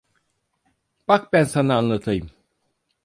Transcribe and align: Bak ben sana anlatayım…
Bak 1.07 1.33
ben 1.33 1.43
sana 1.43 1.77
anlatayım… 1.77 2.31